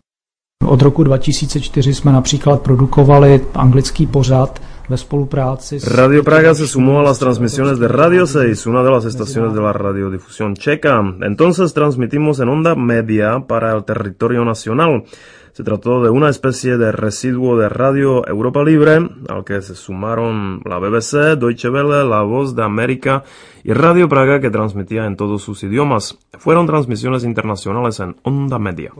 Od 0.64 0.82
roku 0.82 1.02
2004 1.02 1.94
jsme 1.94 2.12
například 2.12 2.62
produkovali 2.62 3.40
anglický 3.54 4.06
pořad 4.06 4.60
Radio 4.88 6.24
Praga 6.24 6.54
se 6.54 6.66
sumó 6.66 7.00
a 7.00 7.02
las 7.02 7.18
transmisiones 7.18 7.78
de 7.78 7.88
Radio 7.88 8.26
6, 8.26 8.66
una 8.66 8.82
de 8.82 8.90
las 8.90 9.04
estaciones 9.04 9.52
de 9.52 9.60
la 9.60 9.74
radiodifusión 9.74 10.54
checa. 10.54 11.02
Entonces 11.20 11.74
transmitimos 11.74 12.40
en 12.40 12.48
onda 12.48 12.74
media 12.74 13.44
para 13.46 13.74
el 13.74 13.84
territorio 13.84 14.46
nacional. 14.46 15.04
Se 15.52 15.62
trató 15.62 16.02
de 16.02 16.08
una 16.08 16.30
especie 16.30 16.78
de 16.78 16.90
residuo 16.90 17.58
de 17.58 17.68
Radio 17.68 18.26
Europa 18.26 18.64
Libre, 18.64 19.10
al 19.28 19.44
que 19.44 19.60
se 19.60 19.74
sumaron 19.74 20.62
la 20.64 20.78
BBC, 20.78 21.36
Deutsche 21.38 21.68
Welle, 21.68 22.08
La 22.08 22.22
Voz 22.22 22.56
de 22.56 22.62
América 22.62 23.24
y 23.64 23.74
Radio 23.74 24.08
Praga, 24.08 24.40
que 24.40 24.50
transmitía 24.50 25.04
en 25.04 25.16
todos 25.16 25.42
sus 25.42 25.62
idiomas. 25.64 26.16
Fueron 26.38 26.66
transmisiones 26.66 27.24
internacionales 27.24 28.00
en 28.00 28.16
onda 28.22 28.58
media. 28.58 28.92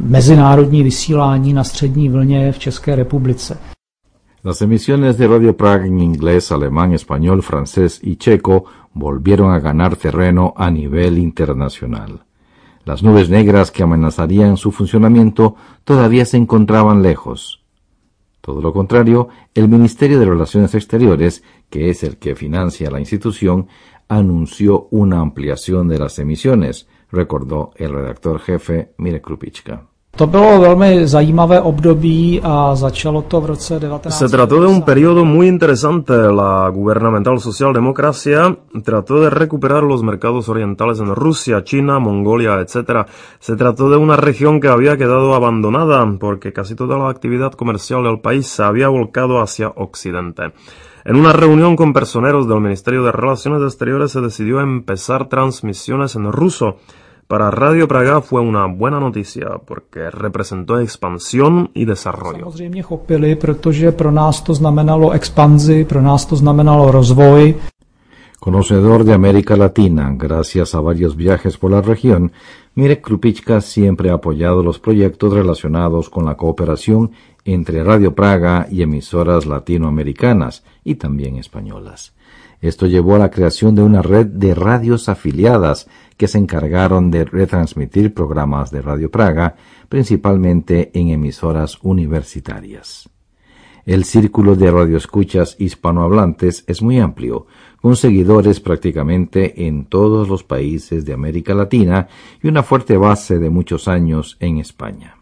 Mezinárodní 0.00 0.82
vysílání 0.82 1.52
na 1.52 1.64
střední 1.64 2.08
vlně 2.08 2.52
v 2.52 2.58
České 2.58 2.96
republice. 2.96 3.58
Las 4.42 4.62
emisiones 4.62 5.18
de 5.18 5.28
Radio 5.28 5.54
Praga 5.54 5.86
en 5.86 6.00
inglés, 6.00 6.50
alemán, 6.50 6.94
español, 6.94 7.42
francés 7.42 8.00
y 8.02 8.16
checo 8.16 8.64
volvieron 8.94 9.52
a 9.52 9.60
ganar 9.60 9.96
terreno 9.96 10.54
a 10.56 10.70
nivel 10.70 11.18
internacional. 11.18 12.24
Las 12.86 13.02
nubes 13.02 13.28
negras 13.28 13.70
que 13.70 13.82
amenazarían 13.82 14.56
su 14.56 14.72
funcionamiento 14.72 15.56
todavía 15.84 16.24
se 16.24 16.38
encontraban 16.38 17.02
lejos. 17.02 17.62
Todo 18.40 18.62
lo 18.62 18.72
contrario, 18.72 19.28
el 19.54 19.68
Ministerio 19.68 20.18
de 20.18 20.24
Relaciones 20.24 20.74
Exteriores, 20.74 21.44
que 21.68 21.90
es 21.90 22.02
el 22.02 22.16
que 22.16 22.34
financia 22.34 22.90
la 22.90 22.98
institución, 22.98 23.68
anunció 24.08 24.88
una 24.90 25.20
ampliación 25.20 25.86
de 25.86 25.98
las 25.98 26.18
emisiones, 26.18 26.88
recordó 27.12 27.72
el 27.76 27.92
redactor 27.92 28.40
jefe 28.40 28.94
Mire 28.96 29.20
Krupička. 29.20 29.89
To 30.16 30.26
bylo 30.26 30.60
velmi 30.60 31.06
zajímavé 31.08 31.60
období 31.60 32.40
a 32.42 32.74
začalo 32.74 33.22
to 33.22 33.40
v 33.40 33.46
roce 33.46 33.78
19... 33.78 34.10
Se 34.10 34.28
trató 34.28 34.60
de 34.60 34.66
un 34.66 34.82
periodo 34.82 35.24
muy 35.24 35.46
interesante. 35.46 36.12
La 36.12 36.68
gubernamental 36.68 37.40
socialdemocracia 37.40 38.56
trató 38.84 39.20
de 39.20 39.30
recuperar 39.30 39.82
los 39.82 40.02
mercados 40.02 40.48
orientales 40.48 41.00
en 41.00 41.14
Rusia, 41.14 41.64
China, 41.64 41.98
Mongolia, 42.00 42.60
etc. 42.60 43.06
Se 43.38 43.56
trató 43.56 43.88
de 43.88 43.96
una 43.96 44.16
región 44.16 44.60
que 44.60 44.68
había 44.68 44.96
quedado 44.96 45.34
abandonada 45.34 46.04
porque 46.18 46.52
casi 46.52 46.74
toda 46.74 46.98
la 46.98 47.08
actividad 47.08 47.52
comercial 47.52 48.02
del 48.02 48.20
país 48.20 48.46
se 48.46 48.62
había 48.62 48.88
volcado 48.88 49.40
hacia 49.40 49.68
Occidente. 49.68 50.52
En 51.04 51.16
una 51.16 51.32
reunión 51.32 51.76
con 51.76 51.94
personeros 51.94 52.46
del 52.46 52.60
Ministerio 52.60 53.02
de 53.04 53.12
Relaciones 53.12 53.62
Exteriores 53.62 54.10
se 54.10 54.20
decidió 54.20 54.60
empezar 54.60 55.28
transmisiones 55.28 56.14
en 56.14 56.30
ruso. 56.30 56.76
Para 57.30 57.48
Radio 57.52 57.86
Praga 57.86 58.22
fue 58.22 58.40
una 58.40 58.66
buena 58.66 58.98
noticia 58.98 59.60
porque 59.64 60.10
representó 60.10 60.80
expansión 60.80 61.70
y 61.74 61.84
desarrollo. 61.84 62.50
Samozřejmě 62.50 62.82
chopili, 62.82 63.36
protože 63.36 63.92
pro 63.92 64.10
nás 64.10 64.42
to 64.42 64.54
znamenalo 64.54 65.12
expanzi, 65.12 65.84
pro 65.84 66.02
nás 66.02 66.26
to 66.26 66.36
znamenalo 66.36 66.90
rozvoj. 66.90 67.54
Conocedor 68.40 69.04
de 69.04 69.14
América 69.14 69.56
Latina, 69.56 70.12
gracias 70.16 70.74
a 70.74 70.80
varios 70.80 71.14
viajes 71.14 71.56
por 71.56 71.70
la 71.70 71.80
región, 71.80 72.32
Mirek 72.74 73.00
Krupichka 73.00 73.60
siempre 73.60 74.10
ha 74.10 74.14
apoyado 74.14 74.64
los 74.64 74.80
proyectos 74.80 75.32
relacionados 75.32 76.10
con 76.10 76.24
la 76.24 76.34
cooperación 76.34 77.12
entre 77.44 77.84
Radio 77.84 78.12
Praga 78.12 78.66
y 78.68 78.82
emisoras 78.82 79.46
latinoamericanas 79.46 80.64
y 80.82 80.96
también 80.96 81.36
españolas. 81.36 82.12
Esto 82.60 82.86
llevó 82.86 83.14
a 83.14 83.18
la 83.18 83.30
creación 83.30 83.74
de 83.74 83.82
una 83.82 84.02
red 84.02 84.26
de 84.26 84.54
radios 84.54 85.08
afiliadas 85.08 85.88
que 86.16 86.28
se 86.28 86.38
encargaron 86.38 87.10
de 87.10 87.24
retransmitir 87.24 88.12
programas 88.12 88.70
de 88.70 88.82
Radio 88.82 89.10
Praga, 89.10 89.56
principalmente 89.88 90.90
en 90.92 91.08
emisoras 91.08 91.78
universitarias. 91.82 93.08
El 93.86 94.04
círculo 94.04 94.56
de 94.56 94.70
radioescuchas 94.70 95.56
hispanohablantes 95.58 96.64
es 96.66 96.82
muy 96.82 96.98
amplio, 96.98 97.46
con 97.80 97.96
seguidores 97.96 98.60
prácticamente 98.60 99.66
en 99.66 99.86
todos 99.86 100.28
los 100.28 100.44
países 100.44 101.06
de 101.06 101.14
América 101.14 101.54
Latina 101.54 102.08
y 102.42 102.48
una 102.48 102.62
fuerte 102.62 102.98
base 102.98 103.38
de 103.38 103.48
muchos 103.48 103.88
años 103.88 104.36
en 104.38 104.58
España. 104.58 105.19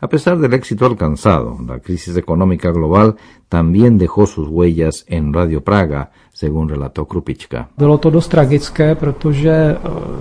A 0.00 0.06
pesar 0.06 0.38
del 0.38 0.54
éxito 0.54 0.86
alcanzado, 0.86 1.58
la 1.66 1.80
crisis 1.80 2.16
económica 2.16 2.70
global 2.70 3.16
también 3.48 3.98
dejó 3.98 4.26
sus 4.26 4.46
huellas 4.46 5.04
en 5.08 5.32
Radio 5.32 5.64
Praga, 5.64 6.12
según 6.32 6.68
relató 6.68 7.04
Krupička. 7.06 7.68
Bylo 7.76 7.98
to 7.98 8.10
dost 8.10 8.30
tragické, 8.30 8.94
protože 8.94 9.50
eh, 9.50 9.78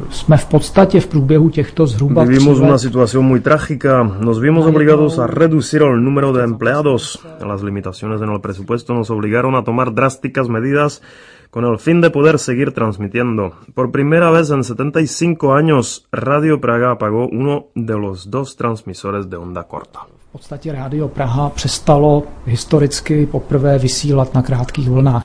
jsme 0.10 0.38
v 0.38 0.46
podstatě 0.46 1.00
v 1.00 1.08
průběhu 1.08 1.50
těchto 1.50 1.88
zhruba 1.88 2.24
Vivimos 2.24 2.60
una 2.60 2.78
situación 2.78 3.26
muy 3.26 3.40
trágica. 3.40 4.04
Nos 4.04 4.40
vimos 4.40 4.66
obligados 4.66 5.20
a 5.20 5.28
reducir 5.28 5.82
el 5.82 6.04
número 6.04 6.34
de 6.34 6.44
empleados. 6.44 7.26
Las 7.46 7.62
limitaciones 7.62 8.22
en 8.22 8.30
el 8.30 8.42
presupuesto 8.42 8.94
nos 8.94 9.10
obligaron 9.10 9.56
a 9.56 9.63
tomar 9.63 9.94
drásticas 9.94 10.50
medidas 10.50 11.02
con 11.50 11.66
el 11.66 11.80
fin 11.80 12.02
de 12.02 12.10
poder 12.10 12.40
seguir 12.40 12.74
transmitiendo. 12.74 13.54
Por 13.74 13.92
primera 13.92 14.32
vez 14.32 14.50
en 14.52 14.64
75 14.64 15.54
años, 15.54 16.08
Radio 16.12 16.60
Praga 16.60 16.92
apagó 16.92 17.28
uno 17.28 17.68
de 17.76 17.98
los 17.98 18.30
dos 18.30 18.56
transmisores 18.56 19.30
de 19.30 19.38
onda 19.38 19.64
corta. 19.64 20.02
V 20.02 20.40
podstatě 20.40 20.72
Radio 20.72 21.08
Praha 21.08 21.50
přestalo 21.50 22.24
historicky 22.46 23.26
poprvé 23.26 23.80
vysílat 23.80 24.34
na 24.34 24.42
krátkých 24.42 24.90
vlnách. 24.90 25.24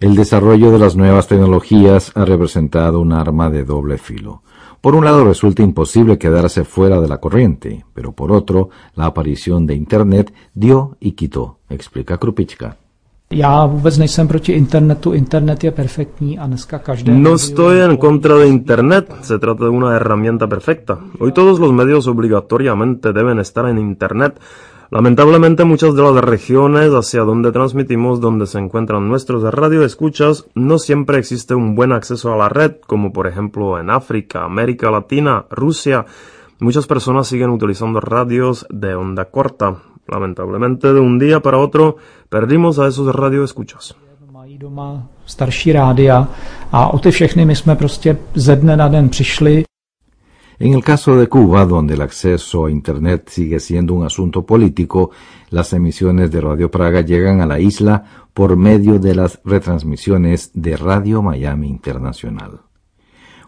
El 0.00 0.16
desarrollo 0.16 0.70
de 0.70 0.78
las 0.78 0.96
nuevas 0.96 1.26
tecnologías 1.26 2.10
ha 2.14 2.24
representado 2.24 3.00
un 3.00 3.12
arma 3.12 3.50
de 3.50 3.64
doble 3.64 3.98
filo. 3.98 4.42
Por 4.80 4.94
un 4.94 5.04
lado 5.04 5.24
resulta 5.24 5.62
imposible 5.62 6.18
quedarse 6.18 6.64
fuera 6.64 7.00
de 7.00 7.08
la 7.08 7.18
corriente, 7.18 7.84
pero 7.94 8.12
por 8.12 8.32
otro, 8.32 8.70
la 8.94 9.06
aparición 9.06 9.66
de 9.66 9.74
Internet 9.74 10.34
dio 10.54 10.96
y 10.98 11.12
quitó, 11.12 11.58
explica 11.68 12.18
Krupička. 12.18 12.78
Já 13.32 13.66
vůbec 13.66 13.98
nejsem 13.98 14.28
proti 14.28 14.52
internetu, 14.52 15.12
internet 15.12 15.64
je 15.64 15.70
perfektní 15.70 16.38
a 16.38 16.46
dneska 16.46 16.78
každé... 16.78 17.12
No 17.12 17.34
estoy 17.34 17.80
en 17.80 17.96
contra 17.96 18.36
de 18.36 18.46
Internet, 18.46 19.14
se 19.22 19.38
trata 19.38 19.64
de 19.64 19.70
una 19.70 19.96
herramienta 19.96 20.46
perfecta. 20.46 20.98
Hoy 21.18 21.32
todos 21.32 21.58
los 21.58 21.72
medios 21.72 22.06
obligatoriamente 22.06 23.12
deben 23.12 23.38
estar 23.38 23.66
en 23.66 23.78
Internet. 23.78 24.38
Lamentablemente 24.90 25.64
muchas 25.64 25.94
de 25.94 26.02
las 26.02 26.22
regiones 26.22 26.92
hacia 26.92 27.22
donde 27.22 27.52
transmitimos, 27.52 28.20
donde 28.20 28.46
se 28.46 28.58
encuentran 28.58 29.08
nuestros 29.08 29.42
radioescuchas, 29.42 30.44
no 30.54 30.78
siempre 30.78 31.16
existe 31.16 31.54
un 31.54 31.74
buen 31.74 31.92
acceso 31.92 32.34
a 32.34 32.36
la 32.36 32.50
red, 32.50 32.72
como 32.86 33.14
por 33.14 33.26
ejemplo 33.26 33.78
en 33.78 33.88
África, 33.88 34.44
América 34.44 34.90
Latina, 34.90 35.46
Rusia. 35.50 36.04
Muchas 36.60 36.86
personas 36.86 37.28
siguen 37.28 37.48
utilizando 37.48 37.98
radios 38.00 38.66
de 38.68 38.94
onda 38.94 39.24
corta. 39.24 39.78
Lamentablemente 40.08 40.92
de 40.92 41.00
un 41.00 41.18
día 41.18 41.40
para 41.40 41.58
otro 41.58 41.96
perdimos 42.28 42.78
a 42.78 42.86
esos 42.86 43.14
radioescuchas. 43.14 43.94
Mají 44.32 44.58
doma 44.58 45.08
starší 45.26 45.72
rádia 45.72 46.28
a 46.72 46.88
o 46.88 46.98
ty 46.98 47.10
všechny 47.10 47.44
my 47.44 47.56
jsme 47.56 47.76
prostě 47.76 48.18
ze 48.34 48.56
dne 48.56 48.76
na 48.76 48.88
den 48.88 49.08
přišli. 49.08 49.64
En 50.58 50.74
el 50.74 50.82
caso 50.82 51.16
de 51.16 51.26
Cuba, 51.26 51.64
donde 51.64 51.94
el 51.94 52.02
acceso 52.02 52.64
a 52.64 52.70
Internet 52.70 53.28
sigue 53.28 53.58
siendo 53.58 53.94
un 53.94 54.04
asunto 54.04 54.42
político, 54.42 55.10
las 55.50 55.72
emisiones 55.72 56.30
de 56.30 56.40
Radio 56.40 56.70
Praga 56.70 57.00
llegan 57.00 57.40
a 57.40 57.46
la 57.46 57.58
isla 57.58 58.04
por 58.32 58.56
medio 58.56 58.98
de 58.98 59.14
las 59.14 59.40
retransmisiones 59.44 60.50
de 60.54 60.76
Radio 60.76 61.20
Miami 61.20 61.68
Internacional. 61.68 62.60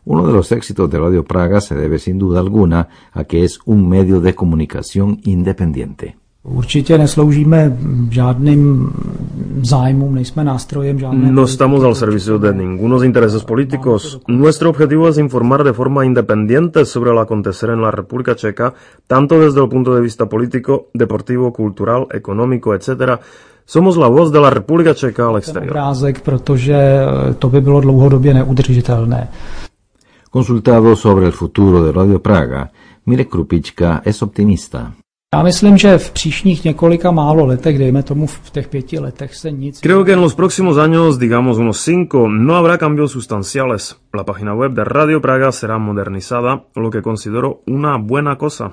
Uno 0.04 0.26
de 0.26 0.32
los 0.32 0.50
éxitos 0.50 0.90
de 0.90 0.98
Radio 0.98 1.24
Praga 1.24 1.60
se 1.60 1.76
debe 1.76 1.98
sin 1.98 2.18
duda 2.18 2.40
alguna 2.40 2.88
a 3.12 3.24
que 3.24 3.44
es 3.44 3.60
un 3.64 3.88
medio 3.88 4.20
de 4.20 4.34
comunicación 4.34 5.20
independiente. 5.22 6.16
Určitě 6.44 6.98
nesloužíme 6.98 7.78
žádným 8.10 8.90
zájmům, 9.62 10.14
nejsme 10.14 10.44
nástrojem 10.44 10.98
žádné... 10.98 11.32
No 11.32 11.44
estamos 11.44 11.84
al 11.84 11.94
servicio 11.94 12.38
de 12.38 12.52
ningunos 12.52 13.02
intereses 13.02 13.44
políticos. 13.44 14.20
Nuestro 14.28 14.70
objetivo 14.70 15.08
es 15.08 15.16
informar 15.18 15.64
de 15.64 15.72
forma 15.72 16.04
independiente 16.04 16.84
sobre 16.84 17.10
el 17.10 17.18
acontecer 17.18 17.70
en 17.70 17.80
la 17.80 17.90
República 17.90 18.34
Checa, 18.34 18.74
tanto 19.06 19.40
desde 19.40 19.60
el 19.62 19.68
punto 19.68 19.94
de 19.94 20.02
vista 20.02 20.26
político, 20.26 20.88
deportivo, 20.94 21.50
cultural, 21.52 22.06
económico, 22.12 22.74
etc. 22.74 22.88
Somos 23.64 23.96
la 23.96 24.08
voz 24.08 24.30
de 24.30 24.40
la 24.40 24.50
República 24.50 24.94
Checa 24.94 25.26
al 25.26 25.36
exterior. 25.38 25.70
obrázek, 25.70 26.20
protože 26.20 27.00
to 27.38 27.48
by 27.48 27.60
bylo 27.60 27.80
dlouhodobě 27.80 28.34
neudržitelné. 28.34 29.28
Consultado 30.30 30.96
sobre 30.96 31.26
el 31.26 31.32
futuro 31.32 31.82
de 31.84 31.92
Radio 31.92 32.18
Praga, 32.18 32.68
Mirek 33.06 33.28
Krupička 33.28 34.00
es 34.04 34.22
optimista. 34.22 34.92
Creo 39.80 40.04
que 40.04 40.12
en 40.12 40.20
los 40.20 40.34
próximos 40.34 40.78
años, 40.78 41.18
digamos 41.18 41.58
unos 41.58 41.78
cinco, 41.78 42.28
no 42.28 42.56
habrá 42.56 42.78
cambios 42.78 43.12
sustanciales. 43.12 44.00
La 44.12 44.24
página 44.24 44.54
web 44.54 44.72
de 44.72 44.84
Radio 44.84 45.20
Praga 45.20 45.52
será 45.52 45.78
modernizada, 45.78 46.64
lo 46.74 46.90
que 46.90 47.02
considero 47.02 47.62
una 47.66 47.96
buena 47.96 48.38
cosa. 48.38 48.72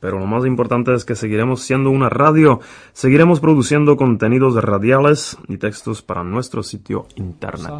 Pero 0.00 0.18
lo 0.18 0.26
más 0.26 0.44
importante 0.44 0.92
es 0.94 1.04
que 1.04 1.14
seguiremos 1.14 1.62
siendo 1.62 1.90
una 1.90 2.08
radio, 2.08 2.58
seguiremos 2.92 3.38
produciendo 3.38 3.96
contenidos 3.96 4.54
radiales 4.56 5.36
y 5.48 5.58
textos 5.58 6.02
para 6.02 6.24
nuestro 6.24 6.64
sitio 6.64 7.06
internet. 7.14 7.70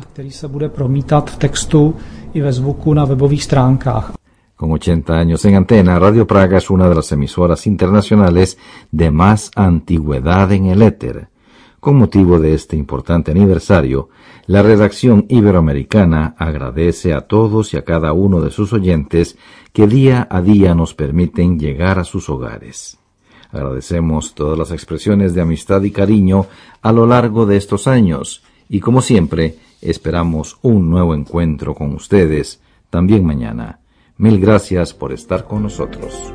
Con 4.57 4.71
80 4.71 5.19
años 5.19 5.45
en 5.45 5.57
antena, 5.57 5.99
Radio 5.99 6.27
Praga 6.27 6.59
es 6.59 6.71
una 6.71 6.89
de 6.89 6.95
las 6.95 7.11
emisoras 7.11 7.67
internacionales 7.67 8.59
de 8.91 9.11
más 9.11 9.51
antigüedad 9.57 10.53
en 10.53 10.67
el 10.67 10.83
éter. 10.83 11.29
Con 11.81 11.97
motivo 11.97 12.39
de 12.39 12.55
este 12.55 12.77
importante 12.77 13.33
aniversario, 13.33 14.09
la 14.47 14.63
redacción 14.63 15.27
iberoamericana 15.29 16.37
agradece 16.39 17.13
a 17.13 17.23
todos 17.23 17.75
y 17.75 17.77
a 17.77 17.85
cada 17.85 18.13
uno 18.13 18.41
de 18.41 18.53
sus 18.53 18.73
oyentes 18.73 19.37
que 19.73 19.89
día 19.89 20.29
a 20.31 20.43
día 20.43 20.77
nos 20.77 20.95
permiten 20.95 21.59
llegar 21.59 21.99
a 21.99 22.05
sus 22.05 22.31
hogares. 22.31 22.99
Agradecemos 23.51 24.35
todas 24.35 24.57
las 24.57 24.71
expresiones 24.71 25.35
de 25.35 25.41
amistad 25.41 25.83
y 25.83 25.91
cariño 25.91 26.47
a 26.83 26.93
lo 26.93 27.07
largo 27.07 27.47
de 27.47 27.57
estos 27.57 27.89
años 27.89 28.45
y 28.69 28.81
como 28.81 29.03
siempre 29.03 29.57
esperamos 29.81 30.59
un 30.63 30.89
nuevo 30.89 31.15
encuentro 31.15 31.75
con 31.75 31.93
ustedes 31.95 32.63
también 32.91 33.27
mañana. 33.27 33.82
Mil 34.23 34.39
gracias 34.39 34.95
por 34.95 35.13
estar 35.13 35.47
con 35.47 35.65
nosotros. 35.65 36.33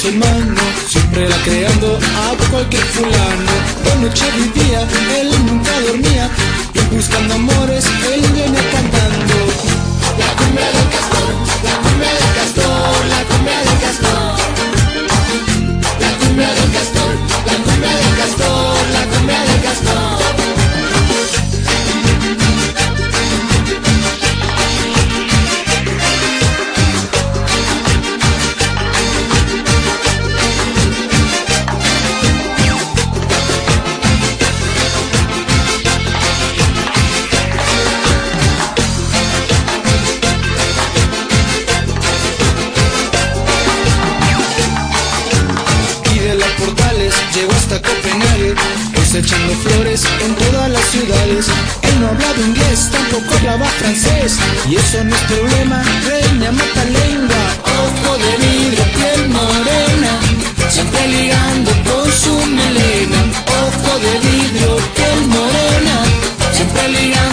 su 0.00 0.12
mano, 0.12 0.60
siempre 0.86 1.28
la 1.28 1.36
creando 1.42 1.98
a 1.98 2.50
cualquier 2.50 2.84
fulano. 2.84 3.52
De 3.84 3.96
noche 3.96 4.26
vivía, 4.36 4.86
él 5.18 5.30
nunca 5.46 5.72
dormía, 5.80 6.30
y 6.74 6.94
buscando 6.94 7.34
amores, 7.34 7.84
él 8.12 8.20
viene 8.32 8.58
cantando. 8.70 9.34
La 10.18 10.26
cumbia 10.36 10.66
del 10.66 10.88
castor, 10.90 11.34
la 11.64 11.72
cumbia 11.82 12.12
del 12.14 12.17
hasta 47.68 47.82
Copenhague, 47.82 48.54
pues 48.94 49.14
echando 49.14 49.52
flores 49.54 50.02
en 50.24 50.34
todas 50.36 50.70
las 50.70 50.84
ciudades. 50.86 51.46
Él 51.82 52.00
no 52.00 52.08
hablaba 52.08 52.40
inglés, 52.40 52.88
tampoco 52.90 53.34
hablaba 53.36 53.66
francés, 53.66 54.38
y 54.68 54.76
eso 54.76 55.04
no 55.04 55.14
es 55.14 55.22
problema, 55.22 55.82
reina 56.08 56.52
mata 56.52 56.84
lengua, 56.84 57.42
ojo 57.84 58.18
de 58.18 58.36
vidrio, 58.38 58.84
piel 58.96 59.28
morena, 59.28 60.12
siempre 60.70 61.08
ligando 61.08 61.70
con 61.84 62.10
su 62.10 62.34
melena, 62.46 63.20
ojo 63.64 63.98
de 63.98 64.12
vidrio, 64.28 64.76
piel 64.96 65.26
morena, 65.26 65.96
siempre 66.52 66.88
ligando. 66.88 67.27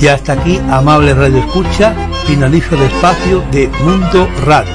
Y 0.00 0.08
hasta 0.08 0.32
aquí, 0.32 0.58
amable 0.70 1.12
Radio 1.12 1.38
Escucha, 1.38 1.94
finalizo 2.24 2.74
el 2.74 2.82
espacio 2.82 3.44
de 3.52 3.68
Mundo 3.84 4.26
Radio. 4.46 4.72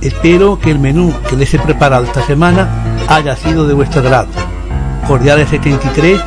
Espero 0.00 0.60
que 0.60 0.70
el 0.70 0.78
menú 0.78 1.12
que 1.28 1.36
les 1.36 1.52
he 1.54 1.58
preparado 1.58 2.04
esta 2.04 2.24
semana 2.24 2.68
haya 3.08 3.34
sido 3.34 3.66
de 3.66 3.74
vuestro 3.74 4.00
agrado. 4.00 4.28
Cordiales 5.08 5.48
73 5.48 6.20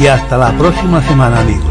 y 0.00 0.08
hasta 0.08 0.36
la 0.36 0.50
próxima 0.58 1.00
semana, 1.02 1.40
amigos. 1.40 1.70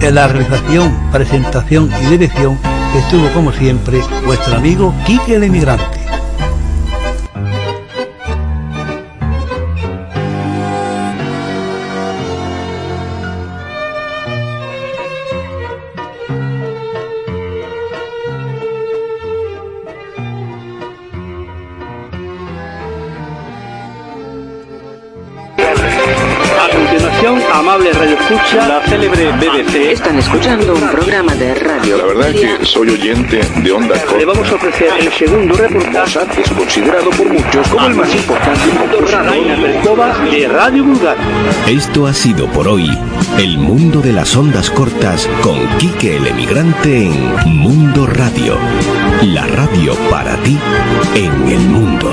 En 0.00 0.14
la 0.14 0.26
realización, 0.26 0.96
presentación 1.12 1.90
y 2.02 2.06
dirección 2.06 2.58
estuvo 2.96 3.28
como 3.34 3.52
siempre 3.52 4.00
vuestro 4.24 4.56
amigo 4.56 4.94
Quique 5.04 5.34
el 5.34 5.44
Emigrante. 5.44 5.95
Amable 27.26 27.92
Radio 27.92 28.16
Escucha, 28.16 28.68
la 28.68 28.80
célebre 28.86 29.32
BBC. 29.32 29.92
Están 29.92 30.16
escuchando 30.18 30.74
un 30.74 30.88
programa 30.88 31.34
de 31.34 31.54
radio. 31.54 31.96
La 31.96 32.04
verdad 32.04 32.30
es 32.30 32.58
que 32.58 32.64
soy 32.64 32.90
oyente 32.90 33.40
de 33.62 33.72
Onda 33.72 33.96
Le 34.16 34.24
vamos 34.24 34.48
a 34.48 34.54
ofrecer 34.54 34.90
el 35.00 35.12
segundo 35.12 35.56
reportaje. 35.56 36.20
es 36.40 36.50
considerado 36.50 37.10
por 37.10 37.28
muchos 37.28 37.68
como 37.68 37.86
el 37.88 37.94
más 37.94 38.14
importante 38.14 38.62
de 40.30 40.48
Radio 40.48 40.84
Vulgar. 40.84 41.16
Esto 41.66 42.06
ha 42.06 42.14
sido 42.14 42.46
por 42.52 42.68
hoy 42.68 42.96
el 43.38 43.58
mundo 43.58 44.00
de 44.00 44.12
las 44.12 44.36
ondas 44.36 44.70
cortas 44.70 45.28
con 45.42 45.58
Quique 45.78 46.16
el 46.16 46.28
emigrante 46.28 47.06
en 47.06 47.56
Mundo 47.56 48.06
Radio. 48.06 48.56
La 49.22 49.46
radio 49.46 49.94
para 50.10 50.36
ti 50.42 50.56
en 51.14 51.48
el 51.48 51.60
mundo. 51.60 52.12